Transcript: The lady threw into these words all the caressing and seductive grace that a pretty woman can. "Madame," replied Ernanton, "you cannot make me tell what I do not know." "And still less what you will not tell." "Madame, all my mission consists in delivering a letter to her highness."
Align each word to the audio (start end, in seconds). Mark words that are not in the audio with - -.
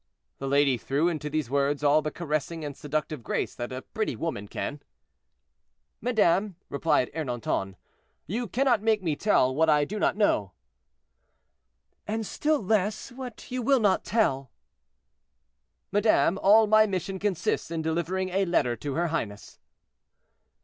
The 0.39 0.47
lady 0.47 0.79
threw 0.79 1.07
into 1.09 1.29
these 1.29 1.47
words 1.51 1.83
all 1.83 2.01
the 2.01 2.09
caressing 2.09 2.65
and 2.65 2.75
seductive 2.75 3.21
grace 3.21 3.53
that 3.53 3.71
a 3.71 3.83
pretty 3.83 4.15
woman 4.15 4.47
can. 4.47 4.81
"Madame," 6.01 6.55
replied 6.69 7.11
Ernanton, 7.15 7.75
"you 8.25 8.47
cannot 8.47 8.81
make 8.81 9.03
me 9.03 9.15
tell 9.15 9.53
what 9.53 9.69
I 9.69 9.85
do 9.85 9.99
not 9.99 10.17
know." 10.17 10.53
"And 12.07 12.25
still 12.25 12.59
less 12.63 13.11
what 13.11 13.51
you 13.51 13.61
will 13.61 13.79
not 13.79 14.03
tell." 14.03 14.49
"Madame, 15.91 16.39
all 16.39 16.65
my 16.65 16.87
mission 16.87 17.19
consists 17.19 17.69
in 17.69 17.83
delivering 17.83 18.29
a 18.29 18.45
letter 18.45 18.75
to 18.77 18.95
her 18.95 19.09
highness." 19.09 19.59